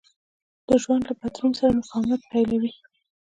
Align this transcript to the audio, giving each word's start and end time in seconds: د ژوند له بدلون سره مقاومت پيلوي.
د 0.67 0.69
ژوند 0.83 1.01
له 1.09 1.13
بدلون 1.19 1.51
سره 1.59 1.75
مقاومت 1.79 2.21
پيلوي. 2.31 2.71